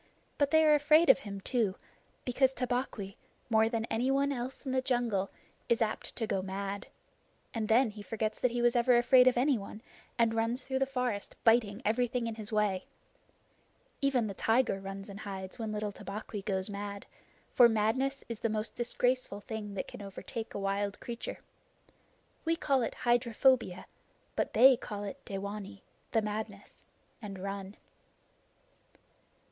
[0.39, 1.75] But they are afraid of him too,
[2.25, 3.17] because Tabaqui,
[3.51, 5.29] more than anyone else in the jungle,
[5.69, 6.87] is apt to go mad,
[7.53, 9.79] and then he forgets that he was ever afraid of anyone,
[10.17, 12.85] and runs through the forest biting everything in his way.
[14.01, 17.05] Even the tiger runs and hides when little Tabaqui goes mad,
[17.51, 21.41] for madness is the most disgraceful thing that can overtake a wild creature.
[22.43, 23.85] We call it hydrophobia,
[24.35, 26.81] but they call it dewanee the madness
[27.21, 27.75] and run.